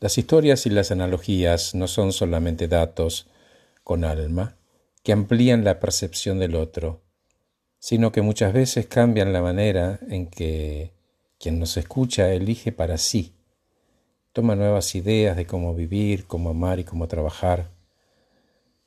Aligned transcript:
Las 0.00 0.16
historias 0.16 0.64
y 0.64 0.70
las 0.70 0.92
analogías 0.92 1.74
no 1.74 1.88
son 1.88 2.12
solamente 2.12 2.68
datos 2.68 3.26
con 3.82 4.04
alma 4.04 4.56
que 5.02 5.10
amplían 5.10 5.64
la 5.64 5.80
percepción 5.80 6.38
del 6.38 6.54
otro, 6.54 7.02
sino 7.80 8.12
que 8.12 8.22
muchas 8.22 8.52
veces 8.52 8.86
cambian 8.86 9.32
la 9.32 9.42
manera 9.42 9.98
en 10.08 10.28
que 10.28 10.92
quien 11.40 11.58
nos 11.58 11.76
escucha 11.76 12.32
elige 12.32 12.70
para 12.70 12.96
sí, 12.96 13.34
toma 14.32 14.54
nuevas 14.54 14.94
ideas 14.94 15.36
de 15.36 15.46
cómo 15.46 15.74
vivir, 15.74 16.26
cómo 16.26 16.50
amar 16.50 16.78
y 16.78 16.84
cómo 16.84 17.08
trabajar. 17.08 17.72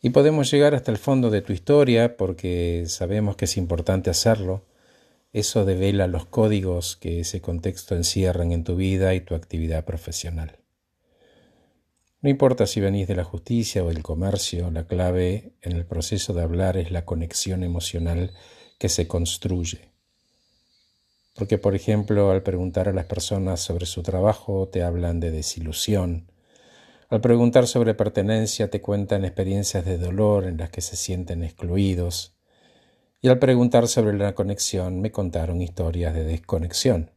Y 0.02 0.12
podemos 0.12 0.50
llegar 0.50 0.75
hasta 0.75 0.91
el 0.91 0.98
fondo 0.98 1.30
de 1.30 1.41
tu 1.41 1.52
historia 1.52 2.16
porque 2.16 2.86
sabemos 2.88 3.36
que 3.36 3.46
es 3.46 3.57
importante 3.57 4.09
hacerlo. 4.09 4.64
Eso 5.34 5.66
devela 5.66 6.07
los 6.07 6.25
códigos 6.25 6.96
que 6.96 7.20
ese 7.20 7.41
contexto 7.41 7.98
encierran 7.98 8.54
en 8.54 8.64
tu 8.64 8.78
vida 8.78 9.14
y 9.14 9.20
tu 9.20 9.36
actividad 9.36 9.84
profesional. 9.84 10.61
No 12.22 12.30
importa 12.30 12.68
si 12.68 12.80
venís 12.80 13.08
de 13.08 13.16
la 13.16 13.23
justicia 13.23 13.84
o 13.84 13.88
del 13.88 14.04
comercio, 14.04 14.70
la 14.70 14.86
clave 14.86 15.54
en 15.64 15.72
el 15.72 15.86
proceso 15.88 16.34
de 16.34 16.44
hablar 16.44 16.78
es 16.78 16.91
la 16.91 17.04
conexión 17.04 17.64
emocional 17.64 18.32
que 18.78 18.90
se 18.90 19.08
construye. 19.08 19.90
Porque, 21.34 21.58
por 21.58 21.73
ejemplo, 21.73 22.30
al 22.30 22.44
preguntar 22.44 22.88
a 22.88 22.94
las 22.94 23.05
personas 23.05 23.59
sobre 23.62 23.88
su 23.88 24.04
trabajo 24.04 24.68
te 24.68 24.84
hablan 24.84 25.20
de 25.20 25.31
desilusión. 25.31 26.31
Al 27.09 27.22
preguntar 27.22 27.66
sobre 27.66 27.95
pertenencia 27.95 28.70
te 28.70 28.81
cuentan 28.81 29.26
experiencias 29.26 29.84
de 29.84 29.98
dolor 29.98 30.45
en 30.45 30.58
las 30.58 30.70
que 30.70 30.81
se 30.81 30.98
sienten 30.98 31.44
excluidos. 31.44 32.36
Y 33.20 33.30
al 33.30 33.40
preguntar 33.40 33.88
sobre 33.88 34.16
la 34.16 34.36
conexión 34.36 35.02
me 35.02 35.12
contaron 35.12 35.59
historias 35.59 36.14
de 36.14 36.23
desconexión. 36.23 37.09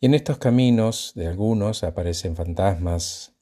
Y 0.00 0.06
en 0.06 0.14
estos 0.14 0.38
caminos 0.38 1.12
de 1.14 1.28
algunos 1.28 1.84
aparecen 1.84 2.34
fantasmas, 2.34 3.33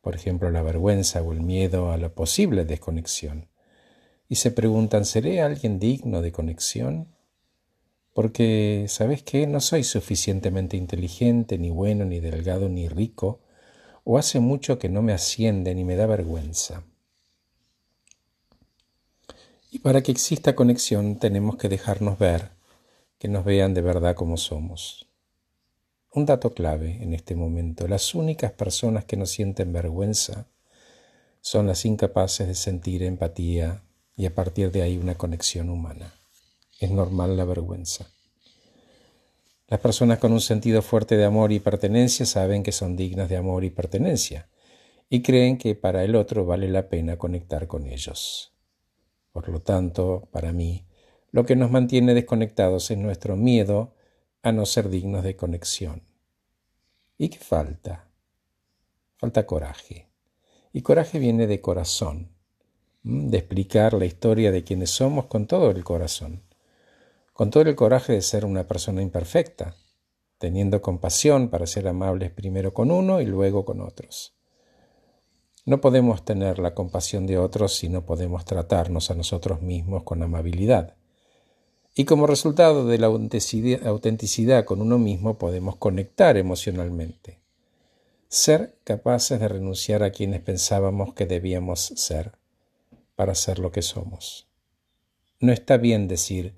por 0.00 0.14
ejemplo 0.14 0.50
la 0.50 0.62
vergüenza 0.62 1.22
o 1.22 1.32
el 1.32 1.40
miedo 1.40 1.92
a 1.92 1.98
la 1.98 2.10
posible 2.10 2.64
desconexión, 2.64 3.48
y 4.28 4.36
se 4.36 4.50
preguntan, 4.52 5.04
¿seré 5.04 5.40
alguien 5.40 5.80
digno 5.80 6.22
de 6.22 6.30
conexión? 6.30 7.08
Porque, 8.14 8.86
¿sabes 8.88 9.22
qué? 9.22 9.46
No 9.46 9.60
soy 9.60 9.82
suficientemente 9.82 10.76
inteligente, 10.76 11.58
ni 11.58 11.70
bueno, 11.70 12.04
ni 12.04 12.20
delgado, 12.20 12.68
ni 12.68 12.88
rico, 12.88 13.40
o 14.04 14.18
hace 14.18 14.38
mucho 14.38 14.78
que 14.78 14.88
no 14.88 15.02
me 15.02 15.12
asciende 15.12 15.74
ni 15.74 15.84
me 15.84 15.96
da 15.96 16.06
vergüenza. 16.06 16.84
Y 19.72 19.80
para 19.80 20.02
que 20.02 20.12
exista 20.12 20.54
conexión 20.54 21.18
tenemos 21.18 21.56
que 21.56 21.68
dejarnos 21.68 22.18
ver, 22.18 22.50
que 23.18 23.28
nos 23.28 23.44
vean 23.44 23.74
de 23.74 23.82
verdad 23.82 24.14
como 24.14 24.36
somos. 24.36 25.09
Un 26.12 26.26
dato 26.26 26.52
clave 26.52 26.98
en 27.00 27.14
este 27.14 27.36
momento, 27.36 27.86
las 27.86 28.16
únicas 28.16 28.50
personas 28.50 29.04
que 29.04 29.16
no 29.16 29.26
sienten 29.26 29.72
vergüenza 29.72 30.48
son 31.40 31.68
las 31.68 31.84
incapaces 31.84 32.48
de 32.48 32.56
sentir 32.56 33.04
empatía 33.04 33.84
y 34.16 34.26
a 34.26 34.34
partir 34.34 34.72
de 34.72 34.82
ahí 34.82 34.98
una 34.98 35.14
conexión 35.14 35.70
humana. 35.70 36.12
Es 36.80 36.90
normal 36.90 37.36
la 37.36 37.44
vergüenza. 37.44 38.10
Las 39.68 39.78
personas 39.78 40.18
con 40.18 40.32
un 40.32 40.40
sentido 40.40 40.82
fuerte 40.82 41.16
de 41.16 41.24
amor 41.24 41.52
y 41.52 41.60
pertenencia 41.60 42.26
saben 42.26 42.64
que 42.64 42.72
son 42.72 42.96
dignas 42.96 43.28
de 43.28 43.36
amor 43.36 43.62
y 43.62 43.70
pertenencia 43.70 44.48
y 45.08 45.22
creen 45.22 45.58
que 45.58 45.76
para 45.76 46.02
el 46.02 46.16
otro 46.16 46.44
vale 46.44 46.68
la 46.68 46.88
pena 46.88 47.18
conectar 47.18 47.68
con 47.68 47.86
ellos. 47.86 48.52
Por 49.30 49.48
lo 49.48 49.60
tanto, 49.60 50.28
para 50.32 50.52
mí, 50.52 50.86
lo 51.30 51.46
que 51.46 51.54
nos 51.54 51.70
mantiene 51.70 52.14
desconectados 52.14 52.90
es 52.90 52.98
nuestro 52.98 53.36
miedo 53.36 53.94
a 54.42 54.52
no 54.52 54.64
ser 54.66 54.88
dignos 54.88 55.22
de 55.22 55.36
conexión. 55.36 56.02
¿Y 57.18 57.28
qué 57.28 57.38
falta? 57.38 58.08
Falta 59.16 59.46
coraje. 59.46 60.08
Y 60.72 60.82
coraje 60.82 61.18
viene 61.18 61.46
de 61.46 61.60
corazón, 61.60 62.30
de 63.02 63.38
explicar 63.38 63.92
la 63.94 64.06
historia 64.06 64.50
de 64.52 64.64
quienes 64.64 64.90
somos 64.90 65.26
con 65.26 65.46
todo 65.46 65.70
el 65.70 65.84
corazón, 65.84 66.42
con 67.32 67.50
todo 67.50 67.64
el 67.64 67.74
coraje 67.76 68.14
de 68.14 68.22
ser 68.22 68.44
una 68.44 68.66
persona 68.66 69.02
imperfecta, 69.02 69.76
teniendo 70.38 70.80
compasión 70.80 71.50
para 71.50 71.66
ser 71.66 71.86
amables 71.88 72.30
primero 72.30 72.72
con 72.72 72.90
uno 72.90 73.20
y 73.20 73.26
luego 73.26 73.66
con 73.66 73.82
otros. 73.82 74.34
No 75.66 75.82
podemos 75.82 76.24
tener 76.24 76.58
la 76.58 76.74
compasión 76.74 77.26
de 77.26 77.36
otros 77.36 77.76
si 77.76 77.90
no 77.90 78.06
podemos 78.06 78.46
tratarnos 78.46 79.10
a 79.10 79.14
nosotros 79.14 79.60
mismos 79.60 80.04
con 80.04 80.22
amabilidad. 80.22 80.96
Y 81.94 82.04
como 82.04 82.26
resultado 82.26 82.86
de 82.86 82.98
la 82.98 83.08
autenticidad 83.08 84.64
con 84.64 84.80
uno 84.80 84.98
mismo 84.98 85.38
podemos 85.38 85.76
conectar 85.76 86.36
emocionalmente. 86.36 87.40
Ser 88.28 88.76
capaces 88.84 89.40
de 89.40 89.48
renunciar 89.48 90.02
a 90.02 90.10
quienes 90.10 90.40
pensábamos 90.40 91.14
que 91.14 91.26
debíamos 91.26 91.80
ser 91.96 92.32
para 93.16 93.34
ser 93.34 93.58
lo 93.58 93.72
que 93.72 93.82
somos. 93.82 94.46
No 95.40 95.52
está 95.52 95.78
bien 95.78 96.06
decir 96.06 96.54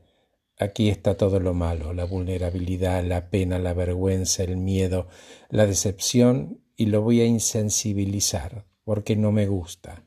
aquí 0.59 0.91
está 0.91 1.17
todo 1.17 1.41
lo 1.41 1.55
malo, 1.55 1.93
la 1.93 2.05
vulnerabilidad, 2.05 3.05
la 3.05 3.31
pena, 3.31 3.59
la 3.59 3.75
vergüenza, 3.75 4.45
el 4.45 4.57
miedo, 4.57 5.09
la 5.49 5.67
decepción 5.67 6.61
y 6.77 6.87
lo 6.87 7.03
voy 7.03 7.21
a 7.21 7.27
insensibilizar 7.27 8.65
porque 8.85 9.17
no 9.17 9.33
me 9.33 9.47
gusta. 9.47 10.05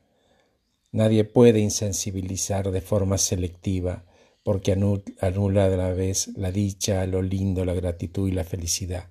Nadie 0.92 1.24
puede 1.24 1.60
insensibilizar 1.60 2.70
de 2.70 2.80
forma 2.80 3.18
selectiva 3.18 4.04
porque 4.46 4.70
anula 4.70 5.64
a 5.64 5.68
la 5.70 5.92
vez 5.92 6.28
la 6.36 6.52
dicha, 6.52 7.04
lo 7.08 7.20
lindo, 7.20 7.64
la 7.64 7.74
gratitud 7.74 8.28
y 8.28 8.30
la 8.30 8.44
felicidad. 8.44 9.08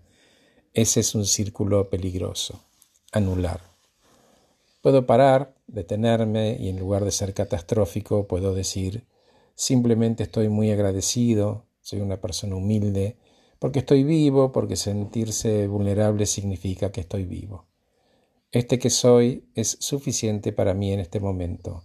Ese 0.71 1.01
es 1.01 1.13
un 1.13 1.25
círculo 1.25 1.89
peligroso. 1.89 2.63
Anular. 3.11 3.59
Puedo 4.81 5.05
parar, 5.05 5.53
detenerme 5.67 6.55
y 6.57 6.69
en 6.69 6.79
lugar 6.79 7.03
de 7.03 7.11
ser 7.11 7.33
catastrófico 7.33 8.27
puedo 8.27 8.55
decir 8.55 9.07
simplemente 9.55 10.23
estoy 10.23 10.47
muy 10.47 10.71
agradecido, 10.71 11.65
soy 11.81 11.99
una 11.99 12.21
persona 12.21 12.55
humilde, 12.55 13.17
porque 13.59 13.79
estoy 13.79 14.05
vivo, 14.05 14.53
porque 14.53 14.77
sentirse 14.77 15.67
vulnerable 15.67 16.27
significa 16.27 16.93
que 16.93 17.01
estoy 17.01 17.25
vivo. 17.25 17.67
Este 18.53 18.79
que 18.79 18.89
soy 18.89 19.49
es 19.53 19.75
suficiente 19.81 20.53
para 20.53 20.73
mí 20.73 20.93
en 20.93 21.01
este 21.01 21.19
momento. 21.19 21.83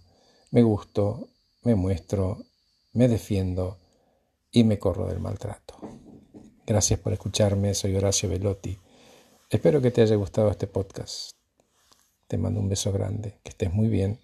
Me 0.51 0.63
gusto, 0.63 1.27
me 1.63 1.75
muestro, 1.75 2.45
me 2.93 3.07
defiendo 3.07 3.77
y 4.51 4.63
me 4.63 4.79
corro 4.79 5.07
del 5.07 5.19
maltrato. 5.19 5.75
Gracias 6.65 6.99
por 6.99 7.13
escucharme, 7.13 7.73
soy 7.73 7.95
Horacio 7.95 8.29
Velotti. 8.29 8.77
Espero 9.49 9.81
que 9.81 9.91
te 9.91 10.01
haya 10.01 10.15
gustado 10.15 10.49
este 10.49 10.67
podcast. 10.67 11.31
Te 12.27 12.37
mando 12.37 12.59
un 12.59 12.69
beso 12.69 12.91
grande, 12.91 13.39
que 13.43 13.49
estés 13.49 13.73
muy 13.73 13.87
bien 13.87 14.19